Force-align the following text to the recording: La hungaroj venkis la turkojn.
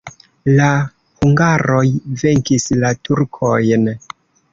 La 0.59 0.69
hungaroj 1.25 1.83
venkis 2.21 2.65
la 2.85 2.91
turkojn. 3.09 3.87